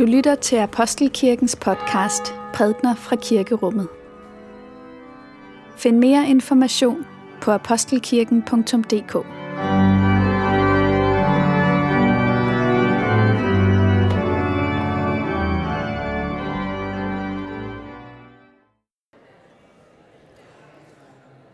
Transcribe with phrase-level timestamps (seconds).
[0.00, 3.88] Du lytter til Apostelkirkens podcast Prædner fra Kirkerummet.
[5.76, 7.06] Find mere information
[7.40, 9.12] på apostelkirken.dk.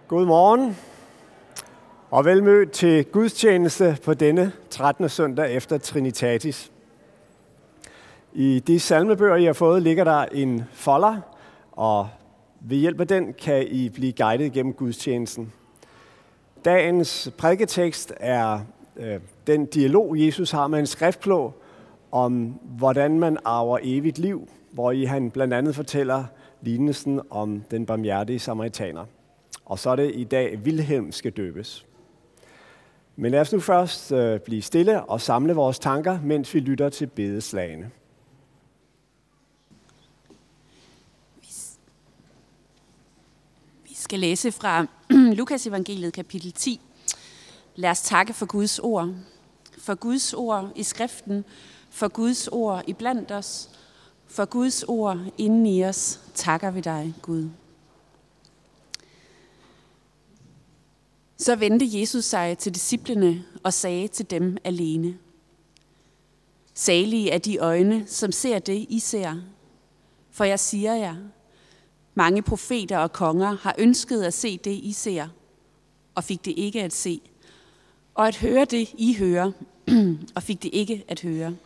[0.09, 0.77] God morgen
[2.11, 5.09] og velmødt til gudstjeneste på denne 13.
[5.09, 6.73] søndag efter Trinitatis.
[8.39, 11.17] I de salmebøger, I har fået, ligger der en folder,
[11.73, 12.09] og
[12.61, 15.53] ved hjælp af den kan I blive guidet gennem gudstjenesten.
[16.65, 18.61] Dagens prædiketekst er
[18.97, 21.55] øh, den dialog, Jesus har med en skriftklog
[22.13, 26.25] om, hvordan man arver evigt liv, hvor I han blandt andet fortæller
[26.63, 29.05] lignelsen om den barmhjertige samaritaner.
[29.65, 31.87] Og så er det i dag, Vilhelm skal døbes.
[33.17, 36.89] Men lad os nu først øh, blive stille og samle vores tanker, mens vi lytter
[36.89, 37.91] til bedeslagene.
[44.07, 44.87] Skal læse fra
[45.39, 46.81] Lukas evangeliet kapitel 10.
[47.75, 49.15] Lad os takke for Guds ord.
[49.79, 51.45] For Guds ord i skriften,
[51.91, 53.71] for Guds ord i blandt os,
[54.27, 57.49] for Guds ord inden i os, takker vi dig, Gud.
[61.37, 65.19] Så vendte Jesus sig til disciplene og sagde til dem alene.
[66.75, 69.37] Salige er de øjne, som ser det, I ser.
[70.31, 71.17] For jeg siger jer,
[72.19, 75.29] mange profeter og konger har ønsket at se det, I ser,
[76.15, 77.21] og fik det ikke at se,
[78.15, 79.53] og at høre det, I hører,
[80.37, 81.57] og fik det ikke at høre.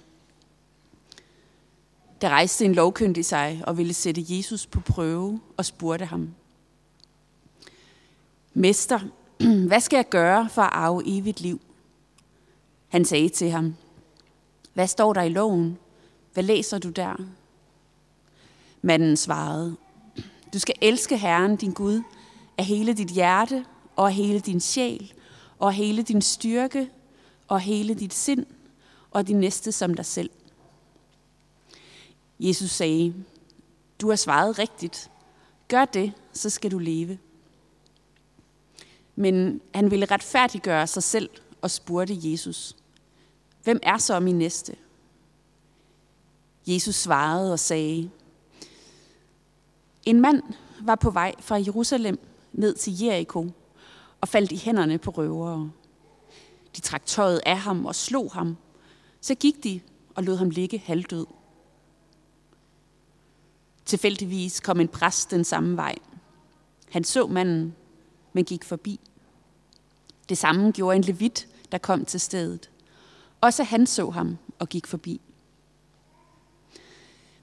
[2.20, 6.34] Der rejste en lovkyndig sig og ville sætte Jesus på prøve og spurgte ham.
[8.54, 9.00] Mester,
[9.68, 11.60] hvad skal jeg gøre for at arve evigt liv?
[12.88, 13.74] Han sagde til ham,
[14.74, 15.78] hvad står der i loven?
[16.32, 17.16] Hvad læser du der?
[18.82, 19.76] Manden svarede,
[20.52, 22.02] du skal elske Herren, din Gud,
[22.58, 23.66] af hele dit hjerte,
[23.96, 25.12] og af hele din sjæl,
[25.58, 26.90] og af hele din styrke,
[27.48, 28.46] og af hele dit sind,
[29.10, 30.30] og din næste som dig selv.
[32.40, 33.14] Jesus sagde,
[34.00, 35.10] du har svaret rigtigt.
[35.68, 37.18] Gør det, så skal du leve.
[39.16, 41.30] Men han ville retfærdiggøre sig selv
[41.62, 42.76] og spurgte Jesus,
[43.64, 44.76] hvem er så min næste?
[46.66, 48.10] Jesus svarede og sagde,
[50.04, 50.42] en mand
[50.80, 52.18] var på vej fra Jerusalem
[52.52, 53.50] ned til Jericho
[54.20, 55.70] og faldt i hænderne på røvere.
[56.76, 58.56] De trak tøjet af ham og slog ham.
[59.20, 59.80] Så gik de
[60.14, 61.26] og lod ham ligge halvdød.
[63.84, 65.94] Tilfældigvis kom en præst den samme vej.
[66.90, 67.74] Han så manden,
[68.32, 69.00] men gik forbi.
[70.28, 72.70] Det samme gjorde en levit, der kom til stedet.
[73.40, 75.20] Også han så ham og gik forbi.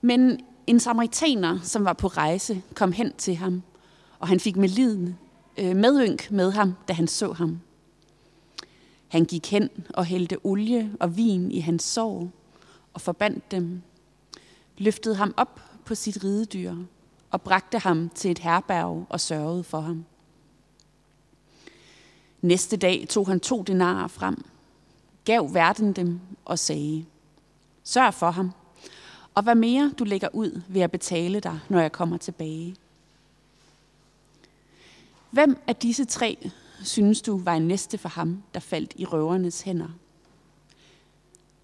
[0.01, 3.64] Men en samaritaner, som var på rejse, kom hen til ham,
[4.20, 5.18] og han fik med liden,
[5.58, 7.60] øh, medynk med ham, da han så ham.
[9.08, 12.32] Han gik hen og hældte olie og vin i hans sår
[12.94, 13.82] og forbandt dem,
[14.78, 16.76] løftede ham op på sit ridedyr
[17.32, 20.06] og bragte ham til et herberg og sørgede for ham.
[22.42, 24.46] Næste dag tog han to denarer frem,
[25.26, 27.06] gav verden dem og sagde,
[27.84, 28.52] sørg for ham,
[29.38, 32.75] og hvad mere du lægger ud, vil jeg betale dig, når jeg kommer tilbage.
[35.31, 36.50] Hvem af disse tre
[36.84, 39.88] synes du var en næste for ham, der faldt i røvernes hænder?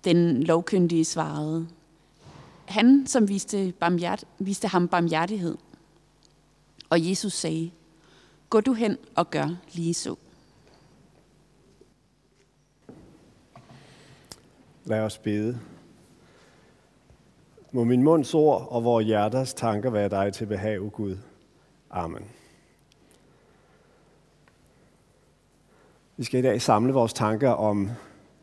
[0.04, 1.68] Den lovkyndige svarede,
[2.66, 5.58] han som viste, barmhjert, viste ham barmhjertighed.
[6.90, 7.72] Og Jesus sagde,
[8.50, 10.16] gå du hen og gør lige så.
[14.86, 15.60] Lad os bede.
[17.76, 21.18] Må min munds ord og vores hjerters tanker være dig til behag, o Gud.
[21.92, 22.26] Amen.
[26.18, 27.90] Vi skal i dag samle vores tanker om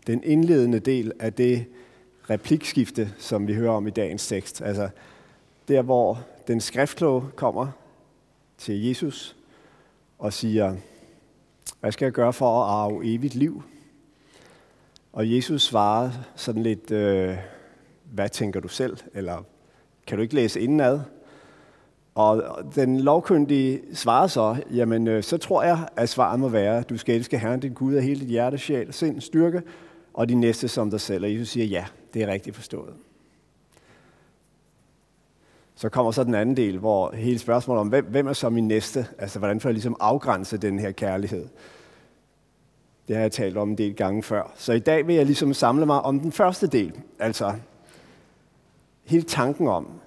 [0.06, 1.66] den indledende del af det
[2.30, 4.62] replikskifte, som vi hører om i dagens tekst.
[4.62, 4.88] Altså
[5.68, 7.68] der, hvor den skriftkloge kommer
[8.58, 9.36] til Jesus
[10.18, 10.76] og siger,
[11.80, 13.62] hvad skal jeg gøre for at arve evigt liv?
[15.12, 17.36] Og Jesus svarede sådan lidt, øh,
[18.12, 18.96] hvad tænker du selv?
[19.14, 19.44] Eller
[20.06, 21.00] kan du ikke læse indenad?
[22.14, 22.42] Og
[22.74, 27.14] den lovkyndige svarer så, jamen øh, så tror jeg, at svaret må være, du skal
[27.14, 29.62] elske Herren din Gud af hele dit hjerte, sjæl, sind, styrke,
[30.14, 31.24] og de næste som dig selv.
[31.24, 31.84] Og Jesus siger, ja,
[32.14, 32.94] det er rigtigt forstået.
[35.74, 38.68] Så kommer så den anden del, hvor hele spørgsmålet om, hvem, hvem er så min
[38.68, 39.06] næste?
[39.18, 41.48] Altså, hvordan får jeg ligesom afgrænse den her kærlighed?
[43.08, 44.52] Det har jeg talt om en del gange før.
[44.56, 47.54] Så i dag vil jeg ligesom samle mig om den første del, altså
[49.10, 50.00] hele tanken om,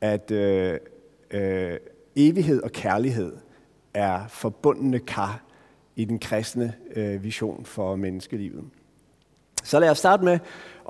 [0.00, 0.78] at øh,
[1.30, 1.76] øh,
[2.16, 3.36] evighed og kærlighed
[3.94, 5.40] er forbundne kar
[5.96, 8.64] i den kristne øh, vision for menneskelivet.
[9.62, 10.38] Så lad os starte med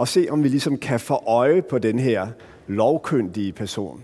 [0.01, 2.29] at se, om vi ligesom kan få øje på den her
[2.67, 4.03] lovkyndige person.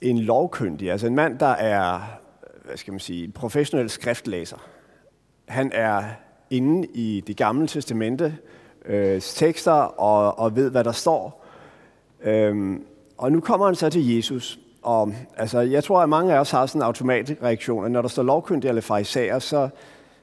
[0.00, 2.00] En lovkyndig, altså en mand, der er,
[2.64, 4.68] hvad skal man sige, professionel skriftlæser.
[5.48, 6.04] Han er
[6.50, 8.38] inde i det gamle testamente,
[8.84, 11.44] øh, tekster og, og ved, hvad der står.
[12.22, 12.84] Øhm,
[13.18, 14.58] og nu kommer han så til Jesus.
[14.82, 18.08] Og altså, jeg tror, at mange af os har sådan en automatreaktion, at når der
[18.08, 19.68] står lovkyndige eller fariserer, så,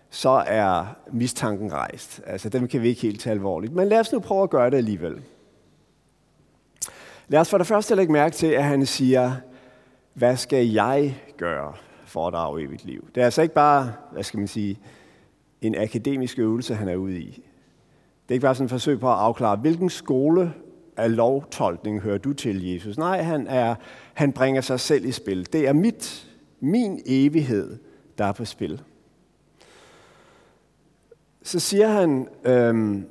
[0.09, 2.21] så er mistanken rejst.
[2.25, 3.73] Altså, dem kan vi ikke helt tage alvorligt.
[3.73, 5.21] Men lad os nu prøve at gøre det alligevel.
[7.27, 9.31] Lad os for det første lægge mærke til, at han siger,
[10.13, 11.73] hvad skal jeg gøre
[12.05, 13.07] for at arve evigt liv?
[13.15, 14.79] Det er altså ikke bare, hvad skal man sige,
[15.61, 17.43] en akademisk øvelse, han er ude i.
[18.23, 20.53] Det er ikke bare sådan et forsøg på at afklare, hvilken skole
[20.97, 22.97] af lovtolkning hører du til, Jesus?
[22.97, 23.75] Nej, han, er,
[24.13, 25.53] han bringer sig selv i spil.
[25.53, 26.27] Det er mit,
[26.59, 27.77] min evighed,
[28.17, 28.81] der er på spil.
[31.43, 33.05] Så siger han, øhm,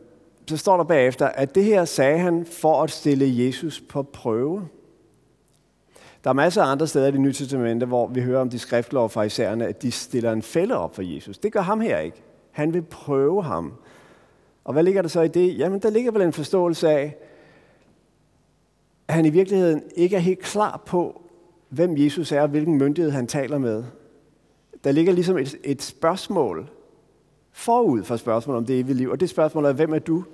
[0.46, 4.68] så står der bagefter, at det her sagde han for at stille Jesus på prøve.
[6.24, 8.58] Der er masser af andre steder i det nye testamente, hvor vi hører om de
[8.58, 11.38] skriftlov fra isærne, at de stiller en fælde op for Jesus.
[11.38, 12.22] Det gør ham her ikke.
[12.50, 13.72] Han vil prøve ham.
[14.70, 15.58] Og hvad ligger der så i det?
[15.58, 17.16] Jamen, der ligger vel en forståelse af,
[19.08, 21.22] at han i virkeligheden ikke er helt klar på,
[21.68, 23.84] hvem Jesus er og hvilken myndighed han taler med.
[24.84, 26.70] Der ligger ligesom et, et spørgsmål
[27.52, 30.24] forud for spørgsmålet om det evige liv, og det spørgsmål er, hvem er du?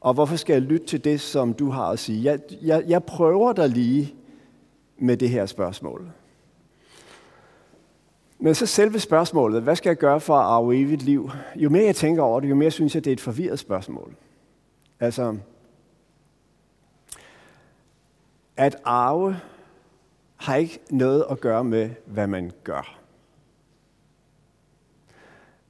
[0.00, 2.24] Og hvorfor skal jeg lytte til det, som du har at sige?
[2.24, 4.14] Jeg, jeg, jeg prøver dig lige
[4.98, 6.10] med det her spørgsmål.
[8.38, 11.30] Men så selve spørgsmålet, hvad skal jeg gøre for at arve evigt liv?
[11.56, 14.14] Jo mere jeg tænker over det, jo mere synes jeg, det er et forvirret spørgsmål.
[15.00, 15.36] Altså,
[18.56, 19.36] at arve
[20.36, 22.98] har ikke noget at gøre med, hvad man gør.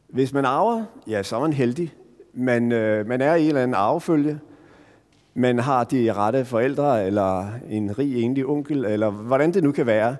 [0.09, 1.95] Hvis man arver, ja, så er man heldig.
[2.33, 4.41] Man, øh, man er i en eller anden arvefølge.
[5.35, 9.87] Man har de rette forældre, eller en rig enlig onkel, eller hvordan det nu kan
[9.87, 10.17] være.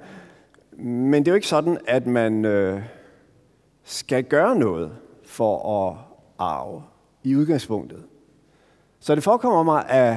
[0.79, 2.83] Men det er jo ikke sådan, at man øh,
[3.85, 4.93] skal gøre noget
[5.25, 5.97] for at
[6.39, 6.83] arve
[7.25, 8.05] i udgangspunktet.
[9.01, 10.17] Så det forekommer mig, at,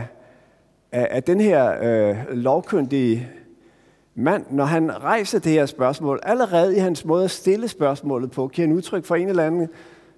[0.92, 3.30] at, at den her øh, lovkyndige
[4.16, 8.48] mand, når han rejser det her spørgsmål, allerede i hans måde at stille spørgsmålet på,
[8.48, 9.70] kan en udtryk for en eller anden,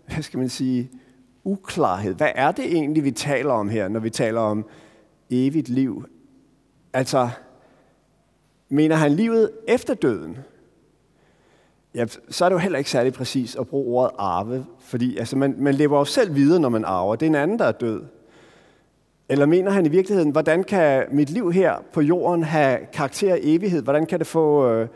[0.05, 0.91] hvad skal man sige,
[1.43, 2.13] uklarhed.
[2.13, 4.65] Hvad er det egentlig, vi taler om her, når vi taler om
[5.29, 6.05] evigt liv?
[6.93, 7.29] Altså,
[8.71, 10.37] mener han livet efter døden?
[11.95, 15.37] Ja, så er det jo heller ikke særlig præcis at bruge ordet arve, fordi altså,
[15.37, 17.15] man, man lever jo selv videre, når man arver.
[17.15, 18.03] Det er en anden, der er død.
[19.29, 23.39] Eller mener han i virkeligheden, hvordan kan mit liv her på jorden have karakter af
[23.41, 23.83] evighed?
[23.83, 24.87] Hvordan kan det få øh,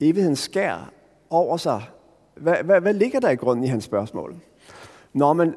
[0.00, 0.92] evighedens skær
[1.30, 1.82] over sig?
[2.34, 4.36] Hvad, hvad, hvad ligger der i grunden i hans spørgsmål?
[5.12, 5.54] Nå, men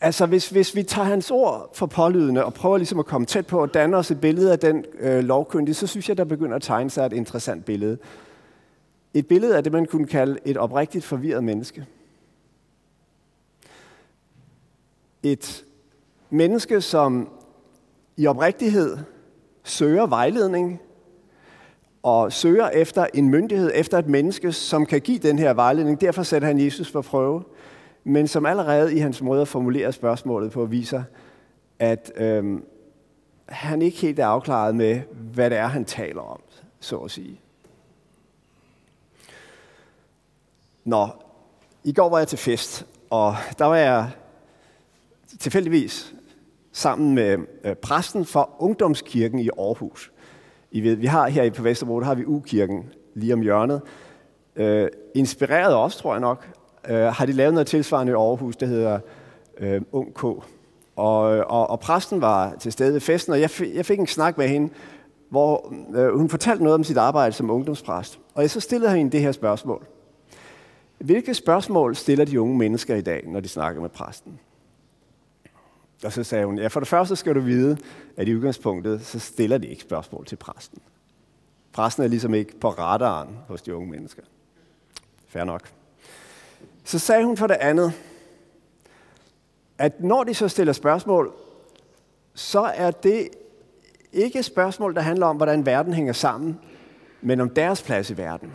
[0.00, 3.46] altså hvis, hvis vi tager hans ord for pålydende og prøver ligesom at komme tæt
[3.46, 6.56] på og danne os et billede af den øh, lovkyndige, så synes jeg, der begynder
[6.56, 7.98] at tegne sig et interessant billede.
[9.14, 11.86] Et billede af det, man kunne kalde et oprigtigt forvirret menneske.
[15.22, 15.64] Et
[16.30, 17.28] menneske, som
[18.16, 18.98] i oprigtighed
[19.64, 20.80] søger vejledning
[22.02, 26.00] og søger efter en myndighed, efter et menneske, som kan give den her vejledning.
[26.00, 27.42] Derfor sætter han Jesus for prøve,
[28.08, 31.02] men som allerede i hans måde at formulere spørgsmålet på viser,
[31.78, 32.64] at øhm,
[33.46, 35.00] han ikke helt er afklaret med,
[35.34, 36.40] hvad det er, han taler om,
[36.80, 37.40] så at sige.
[40.84, 41.08] Nå,
[41.84, 44.10] i går var jeg til fest, og der var jeg
[45.38, 46.14] tilfældigvis
[46.72, 50.12] sammen med øh, præsten for Ungdomskirken i Aarhus.
[50.70, 53.82] I ved, vi har her på Vesterbro, der har vi U-kirken lige om hjørnet.
[54.56, 56.55] Øh, inspireret også, tror jeg nok,
[56.88, 58.98] øh, har de lavet noget tilsvarende i Aarhus, der hedder
[59.58, 60.24] øh, Ung K.
[60.24, 60.42] Og,
[60.96, 64.48] og, og præsten var til stede ved festen, og jeg, jeg fik en snak med
[64.48, 64.72] hende,
[65.28, 68.18] hvor øh, hun fortalte noget om sit arbejde som ungdomspræst.
[68.34, 69.86] Og jeg så stillede hende det her spørgsmål.
[70.98, 74.38] Hvilke spørgsmål stiller de unge mennesker i dag, når de snakker med præsten?
[76.04, 77.76] Og så sagde hun, ja, for det første skal du vide,
[78.16, 80.78] at i udgangspunktet, så stiller de ikke spørgsmål til præsten.
[81.72, 84.22] Præsten er ligesom ikke på radaren hos de unge mennesker.
[85.28, 85.68] Fair nok.
[86.86, 87.92] Så sagde hun for det andet,
[89.78, 91.32] at når de så stiller spørgsmål,
[92.34, 93.28] så er det
[94.12, 96.60] ikke et spørgsmål, der handler om, hvordan verden hænger sammen,
[97.20, 98.52] men om deres plads i verden.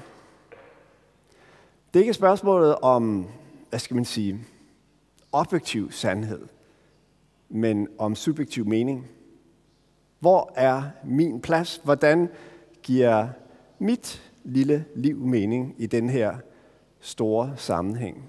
[1.93, 3.27] Det er ikke spørgsmålet om,
[3.69, 4.45] hvad skal man sige,
[5.31, 6.47] objektiv sandhed
[7.51, 9.07] men om subjektiv mening.
[10.19, 11.81] Hvor er min plads?
[11.83, 12.29] Hvordan
[12.83, 13.27] giver
[13.79, 16.38] mit lille liv mening i den her
[17.01, 18.24] store sammenhæng?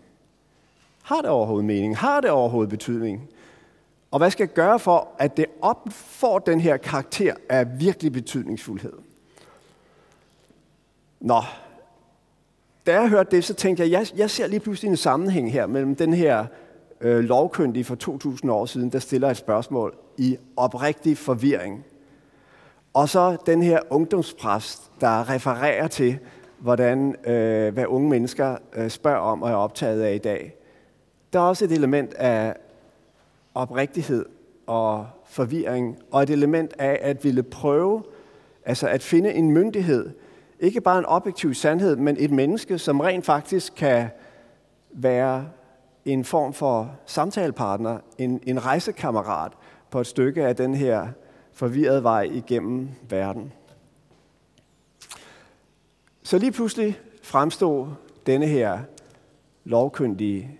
[1.02, 1.96] Har det overhovedet mening?
[1.96, 3.28] Har det overhovedet betydning?
[4.10, 8.12] Og hvad skal jeg gøre for, at det op får den her karakter af virkelig
[8.12, 8.92] betydningsfuldhed?
[11.20, 11.42] Nå,
[12.86, 15.66] da jeg hørte det, så tænkte jeg, jeg, jeg ser lige pludselig en sammenhæng her
[15.66, 16.46] mellem den her
[17.00, 21.84] øh, lovkyndige for 2000 år siden, der stiller et spørgsmål i oprigtig forvirring.
[22.94, 26.18] Og så den her ungdomspræst, der refererer til,
[26.62, 30.56] hvordan, øh, hvad unge mennesker øh, spørger om og er optaget af i dag.
[31.32, 32.54] Der er også et element af
[33.54, 34.26] oprigtighed
[34.66, 38.02] og forvirring, og et element af at ville prøve,
[38.64, 40.10] altså at finde en myndighed,
[40.60, 44.08] ikke bare en objektiv sandhed, men et menneske, som rent faktisk kan
[44.92, 45.46] være
[46.04, 49.52] en form for samtalepartner, en, en rejsekammerat
[49.90, 51.08] på et stykke af den her
[51.52, 53.52] forvirrede vej igennem verden.
[56.22, 57.88] Så lige pludselig fremstod
[58.26, 58.78] denne her
[59.64, 60.58] lovkyndige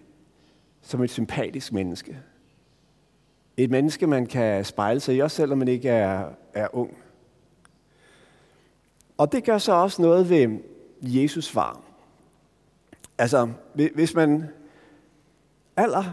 [0.83, 2.19] som et sympatisk menneske.
[3.57, 6.97] Et menneske, man kan spejle sig i, også selvom man ikke er, er ung.
[9.19, 10.59] Og det gør så også noget ved
[11.03, 11.81] Jesus svar.
[13.19, 13.49] Altså,
[13.95, 14.49] hvis man
[15.77, 16.05] aller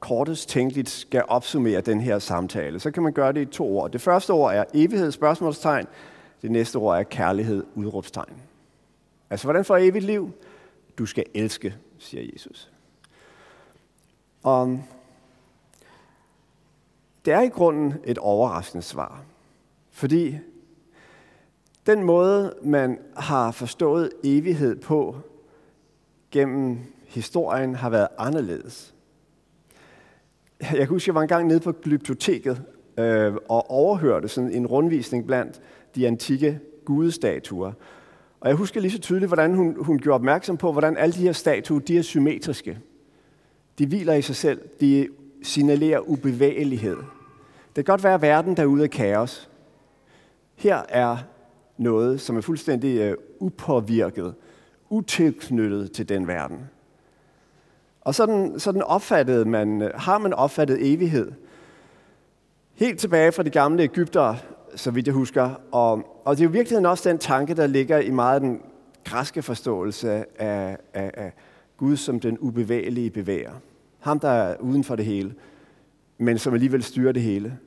[0.00, 3.90] kortest tænkeligt skal opsummere den her samtale, så kan man gøre det i to ord.
[3.90, 5.86] Det første ord er evighed, spørgsmålstegn.
[6.42, 8.51] Det næste ord er kærlighed, udråbstegn.
[9.32, 10.30] Altså, hvordan får evigt liv?
[10.98, 12.70] Du skal elske, siger Jesus.
[14.42, 14.82] Og
[17.24, 19.24] det er i grunden et overraskende svar.
[19.90, 20.38] Fordi
[21.86, 25.16] den måde, man har forstået evighed på
[26.30, 28.94] gennem historien, har været anderledes.
[30.60, 32.62] Jeg kan huske, jeg var engang nede på glyptoteket
[32.98, 35.60] øh, og overhørte sådan en rundvisning blandt
[35.94, 37.72] de antikke gudestatuer.
[38.42, 41.22] Og jeg husker lige så tydeligt, hvordan hun, hun gjorde opmærksom på, hvordan alle de
[41.22, 42.78] her statuer, de er symmetriske.
[43.78, 44.60] De hviler i sig selv.
[44.80, 45.08] De
[45.42, 46.96] signalerer ubevægelighed.
[47.76, 49.50] Det kan godt være, at verden derude er kaos.
[50.54, 51.16] Her er
[51.76, 54.34] noget, som er fuldstændig øh, upåvirket,
[54.90, 56.58] utilknyttet til den verden.
[58.00, 61.32] Og sådan, sådan opfattede man, øh, har man opfattet evighed.
[62.74, 64.34] Helt tilbage fra de gamle Ægypter,
[64.74, 65.50] så vidt jeg husker.
[65.72, 68.62] Og, og det er jo virkelig også den tanke, der ligger i meget af den
[69.04, 71.32] græske forståelse af, af, af
[71.76, 73.52] Gud som den ubevægelige bevæger.
[74.00, 75.34] Ham, der er uden for det hele,
[76.18, 77.58] men som alligevel styrer det hele.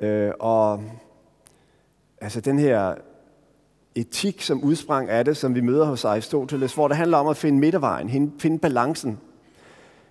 [0.00, 0.82] Øh, og
[2.20, 2.94] altså den her
[3.94, 7.36] etik, som udsprang af det, som vi møder hos Aristoteles, hvor det handler om at
[7.36, 9.18] finde midtervejen, finde balancen.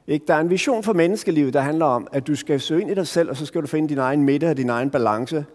[0.08, 0.26] Ikke?
[0.28, 2.94] Der er en vision for menneskelivet, der handler om, at du skal søge ind i
[2.94, 5.46] dig selv, og så skal du finde din egen midte og din egen balance.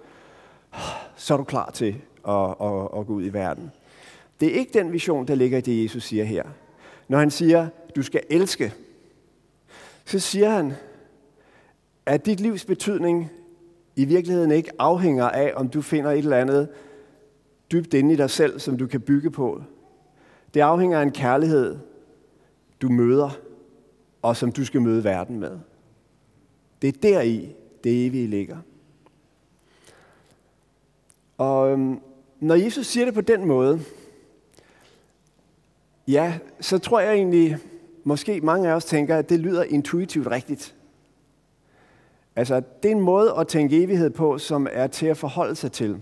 [1.16, 1.96] Så er du klar til
[2.28, 3.70] at, at, at gå ud i verden.
[4.40, 6.44] Det er ikke den vision, der ligger i det, Jesus siger her.
[7.08, 8.74] Når han siger, du skal elske,
[10.04, 10.72] så siger han,
[12.06, 13.30] at dit livs betydning
[13.96, 16.68] i virkeligheden ikke afhænger af, om du finder et eller andet
[17.72, 19.62] dybt inde i dig selv, som du kan bygge på.
[20.54, 21.78] Det afhænger af en kærlighed,
[22.82, 23.30] du møder,
[24.22, 25.58] og som du skal møde verden med.
[26.82, 28.56] Det er deri, det evige ligger.
[31.40, 32.00] Og øhm,
[32.40, 33.80] når Jesus siger det på den måde,
[36.08, 37.56] ja, så tror jeg egentlig,
[38.04, 40.74] måske mange af os tænker, at det lyder intuitivt rigtigt.
[42.36, 45.72] Altså, det er en måde at tænke evighed på, som er til at forholde sig
[45.72, 46.00] til.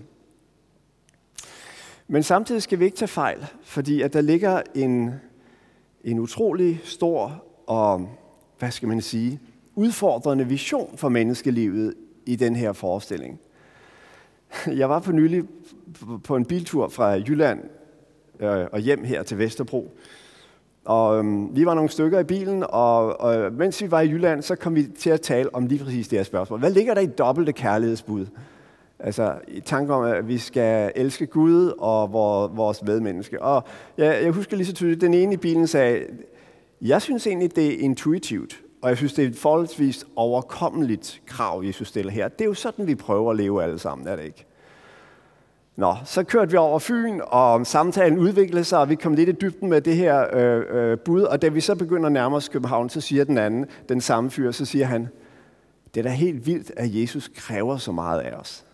[2.09, 5.13] Men samtidig skal vi ikke tage fejl, fordi at der ligger en,
[6.05, 8.09] en utrolig stor og,
[8.59, 9.41] hvad skal man sige,
[9.75, 11.95] udfordrende vision for menneskelivet
[12.27, 13.41] i den her forestilling.
[14.81, 15.45] Jeg var for nylig
[16.25, 17.61] på en biltur fra Jylland
[18.41, 19.99] øh, og hjem her til Vesterbro.
[20.85, 24.43] Og øhm, vi var nogle stykker i bilen, og, og mens vi var i Jylland,
[24.43, 26.59] så kom vi til at tale om lige præcis det her spørgsmål.
[26.59, 28.27] Hvad ligger der i dobbelte kærlighedsbud?
[28.99, 32.13] Altså i tanke om, at vi skal elske Gud og
[32.57, 33.43] vores medmenneske.
[33.43, 33.65] Og
[33.99, 36.05] jeg, jeg husker lige så tydeligt, den ene i bilen sagde,
[36.81, 41.63] jeg synes egentlig, det er intuitivt, og jeg synes, det er et forholdsvis overkommeligt krav,
[41.67, 42.29] Jesus stiller her.
[42.29, 44.47] Det er jo sådan, vi prøver at leve alle sammen, er det ikke?
[45.77, 49.33] Nå, så kørte vi over Fyn, og samtalen udviklede sig, og vi kom lidt i
[49.33, 51.23] dybden med det her øh, øh, bud.
[51.23, 54.31] Og da vi så begynder at nærme os København, så siger den anden, den samme
[54.31, 55.09] fyr, så siger han,
[55.95, 58.65] det er da helt vildt, at Jesus kræver så meget af os.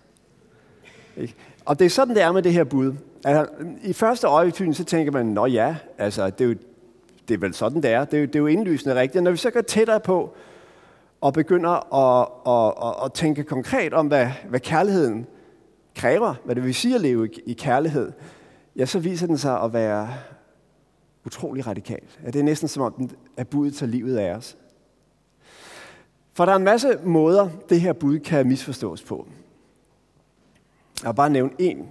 [1.16, 1.34] Ikke?
[1.64, 2.92] Og det er sådan, det er med det her bud.
[3.24, 3.46] Altså,
[3.82, 6.54] I første øjeblik, så tænker man, nå ja, altså, det er jo
[7.28, 8.04] det er vel sådan, det er.
[8.04, 9.24] Det er jo, det er jo indlysende rigtigt.
[9.24, 10.34] Når vi så går tættere på,
[11.20, 15.26] og begynder at, at, at, at tænke konkret om, hvad, hvad kærligheden
[15.94, 18.12] kræver, hvad det vil sige at leve i, i kærlighed,
[18.76, 20.08] ja, så viser den sig at være
[21.26, 22.00] utrolig radikal.
[22.24, 24.56] Ja, det er næsten som om, den er budet til livet af os.
[26.34, 29.26] For der er en masse måder, det her bud kan misforstås på.
[31.02, 31.88] Jeg vil bare nævne en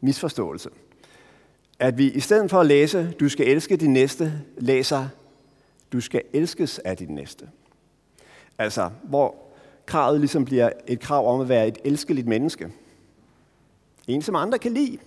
[0.00, 0.70] misforståelse.
[1.78, 5.08] At vi i stedet for at læse, du skal elske din næste, læser,
[5.92, 7.48] du skal elskes af din næste.
[8.58, 9.34] Altså, hvor
[9.86, 12.72] kravet ligesom bliver et krav om at være et elskeligt menneske.
[14.06, 14.98] En, som andre kan lide.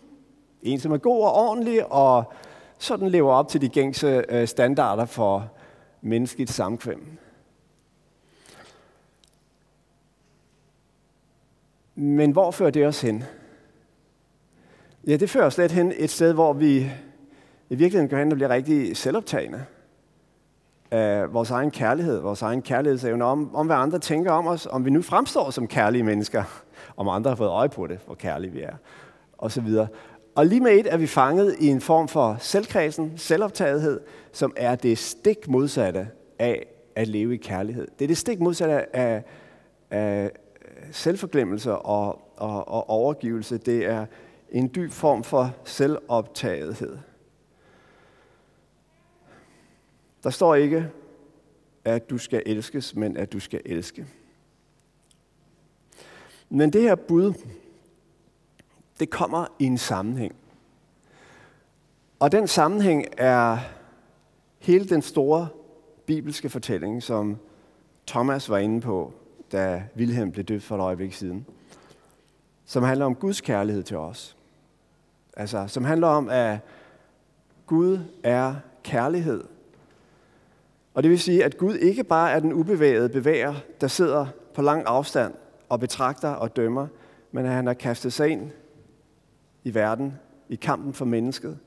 [0.64, 2.34] En, som er god og ordentlig, og
[2.80, 5.52] sådan lever op til de gængse øh, standarder for
[6.02, 7.18] menneskeligt samkvem.
[11.96, 13.24] Men hvor fører det os hen?
[15.08, 16.78] Ja, det fører os lidt hen et sted, hvor vi
[17.70, 19.66] i virkeligheden går hen og bliver rigtig selvoptagende
[20.92, 24.86] af vores egen kærlighed, vores egen kærlighedsevne, om, om hvad andre tænker om os, om
[24.86, 26.44] vi nu fremstår som kærlige mennesker,
[26.98, 28.76] om andre har fået øje på det, hvor kærlige vi er,
[29.38, 29.88] og så videre.
[30.36, 34.00] Og lige med et er vi fanget i en form for selvkredsen, selvoptagethed,
[34.32, 36.08] som er det stik modsatte
[36.40, 36.66] af
[36.96, 37.88] at leve i kærlighed.
[38.00, 39.24] Det er det stik modsatte af,
[39.92, 40.32] af
[40.92, 43.58] selvforglemmelse og, og, og overgivelse.
[43.58, 44.06] Det er
[44.52, 46.98] en dyb form for selvoptagethed.
[50.24, 50.90] Der står ikke,
[51.86, 54.08] at du skal elskes, men at du skal elske.
[56.50, 57.34] Men det her bud,
[59.00, 60.36] det kommer i en sammenhæng.
[62.20, 63.58] Og den sammenhæng er
[64.60, 65.48] hele den store
[66.06, 67.38] bibelske fortælling, som
[68.08, 69.14] Thomas var inde på,
[69.52, 71.46] da Wilhelm blev døbt for et øjeblik siden.
[72.66, 74.38] Som handler om Guds kærlighed til os.
[75.40, 76.58] Altså, som handler om, at
[77.66, 79.44] Gud er kærlighed.
[80.94, 84.62] Og det vil sige, at Gud ikke bare er den ubevægede bevæger, der sidder på
[84.62, 85.34] lang afstand
[85.70, 86.88] og betragter og dømmer,
[87.32, 88.52] men at han har kastet sig ind
[89.64, 90.14] i verden,
[90.50, 91.58] i kampen for mennesket.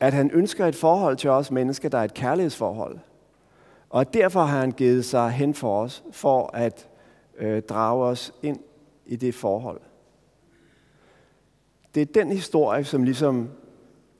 [0.00, 2.98] At han ønsker et forhold til os mennesker, der er et kærlighedsforhold.
[3.90, 6.88] Og derfor har han givet sig hen for os, for at
[7.38, 8.60] øh, drage os ind
[9.06, 9.80] i det forhold.
[11.94, 13.48] Det er den historie, som ligesom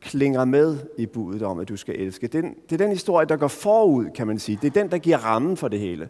[0.01, 2.27] klinger med i budet om, at du skal elske.
[2.27, 4.59] Det er, den, det er den historie, der går forud, kan man sige.
[4.63, 6.09] Det er den, der giver rammen for det hele.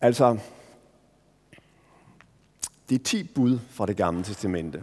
[0.00, 0.38] Altså,
[2.88, 4.82] det er ti bud fra det gamle testamente.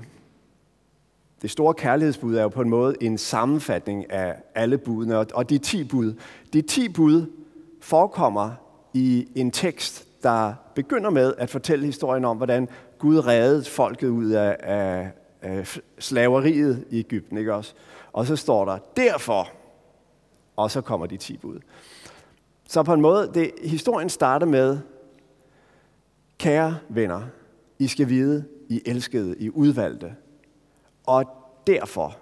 [1.42, 5.58] Det store kærlighedsbud er jo på en måde en sammenfatning af alle budene, og de
[5.58, 6.14] ti bud.
[6.54, 7.26] De ti bud
[7.82, 8.52] forekommer
[8.94, 14.32] i en tekst, der begynder med at fortælle historien om, hvordan Gud reddede folket ud
[14.32, 17.38] af, af, af slaveriet i Ægypten.
[17.38, 17.74] Ikke også?
[18.14, 19.52] Og så står der, derfor,
[20.56, 21.60] og så kommer de ti bud.
[22.70, 24.80] Så på en måde, det, historien starter med,
[26.38, 27.22] kære venner,
[27.80, 30.16] I skal vide, I elskede, I udvalgte,
[31.06, 31.26] og
[31.68, 32.18] derfor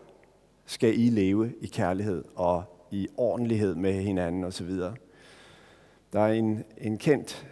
[0.66, 4.72] skal I leve i kærlighed og i ordentlighed med hinanden osv.
[6.14, 7.48] Der er en, en kendt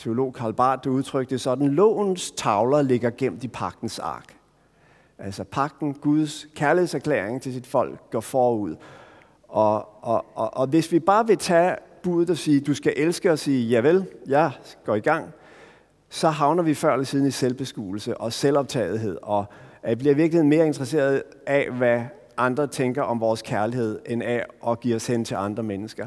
[0.00, 4.36] teolog Karl Barth, udtrykte det sådan, lovens tavler ligger gemt i pagtens ark.
[5.18, 8.76] Altså pagten, Guds kærlighedserklæring til sit folk, går forud.
[9.48, 13.32] Og, og, og, og hvis vi bare vil tage budet og sige, du skal elske
[13.32, 14.50] og sige, javel, jeg
[14.84, 15.32] går i gang,
[16.08, 19.44] så havner vi før eller siden i selvbeskuelse og selvoptagethed, og
[19.82, 22.02] at bliver virkelig mere interesseret af, hvad
[22.36, 26.06] andre tænker om vores kærlighed, end af at give os hen til andre mennesker.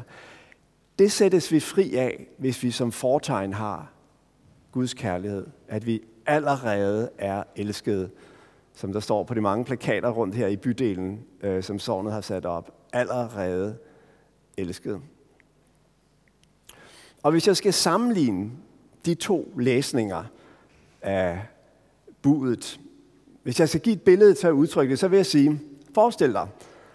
[0.98, 3.92] Det sættes vi fri af, hvis vi som fortegn har
[4.72, 5.46] Guds kærlighed.
[5.68, 8.10] At vi allerede er elskede,
[8.74, 12.20] som der står på de mange plakater rundt her i bydelen, øh, som sovnet har
[12.20, 12.70] sat op.
[12.92, 13.76] Allerede
[14.56, 15.00] elskede.
[17.22, 18.50] Og hvis jeg skal sammenligne
[19.04, 20.24] de to læsninger
[21.02, 21.42] af
[22.22, 22.80] budet,
[23.42, 25.60] hvis jeg skal give et billede til at udtrykke det, så vil jeg sige,
[25.94, 26.48] forestil dig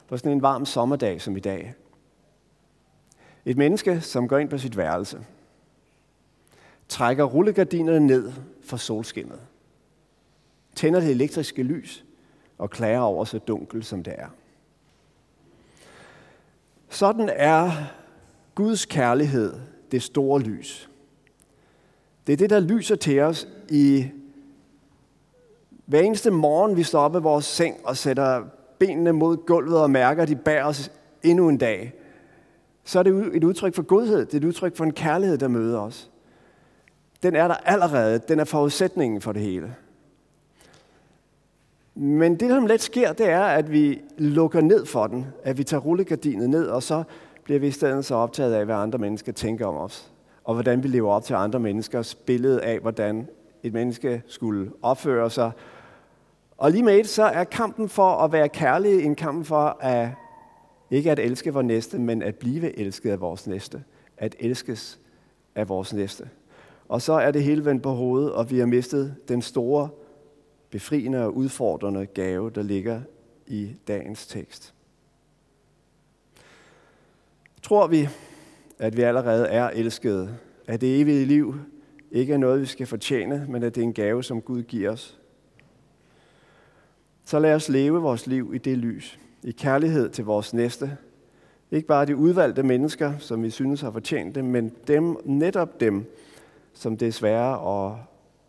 [0.07, 1.73] på sådan en varm sommerdag som i dag,
[3.49, 5.25] et menneske, som går ind på sit værelse,
[6.89, 8.31] trækker rullegardinerne ned
[8.63, 9.39] for solskinnet,
[10.75, 12.05] tænder det elektriske lys
[12.57, 14.27] og klager over så dunkel, som det er.
[16.89, 17.71] Sådan er
[18.55, 19.53] Guds kærlighed
[19.91, 20.89] det store lys.
[22.27, 24.07] Det er det, der lyser til os i
[25.85, 28.43] hver eneste morgen, vi står op i vores seng og sætter
[28.79, 30.91] benene mod gulvet og mærker, at de bærer os
[31.23, 31.98] endnu en dag
[32.89, 34.25] så er det et udtryk for godhed.
[34.25, 36.09] Det er et udtryk for en kærlighed, der møder os.
[37.23, 38.19] Den er der allerede.
[38.27, 39.75] Den er forudsætningen for det hele.
[41.95, 45.25] Men det, som let sker, det er, at vi lukker ned for den.
[45.43, 47.03] At vi tager rullegardinet ned, og så
[47.43, 50.11] bliver vi i stedet så optaget af, hvad andre mennesker tænker om os.
[50.43, 53.27] og hvordan vi lever op til andre menneskers billede af, hvordan
[53.63, 55.51] et menneske skulle opføre sig.
[56.57, 60.09] Og lige med et, så er kampen for at være kærlig en kamp for at
[60.91, 63.83] ikke at elske vores næste, men at blive elsket af vores næste.
[64.17, 64.99] At elskes
[65.55, 66.29] af vores næste.
[66.87, 69.89] Og så er det hele vendt på hovedet, og vi har mistet den store,
[70.69, 73.01] befriende og udfordrende gave, der ligger
[73.47, 74.73] i dagens tekst.
[77.61, 78.07] Tror vi,
[78.79, 81.55] at vi allerede er elskede, at det evige liv
[82.11, 84.91] ikke er noget, vi skal fortjene, men at det er en gave, som Gud giver
[84.91, 85.19] os.
[87.25, 90.97] Så lad os leve vores liv i det lys, i kærlighed til vores næste.
[91.71, 96.05] Ikke bare de udvalgte mennesker, som vi synes har fortjent det, men dem, netop dem,
[96.73, 97.95] som det er svære at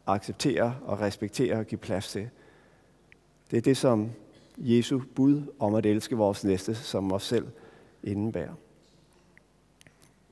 [0.06, 2.28] acceptere og respektere og give plads til.
[3.50, 4.10] Det er det, som
[4.58, 7.46] Jesu bud om at elske vores næste som os selv
[8.02, 8.54] indebærer.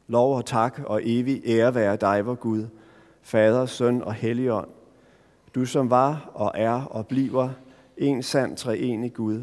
[0.06, 2.66] Lov og tak og evig ære være dig, vor Gud,
[3.22, 4.68] Fader, Søn og Helligånd.
[5.54, 7.50] Du som var og er og bliver
[7.96, 9.42] en sand treenig Gud,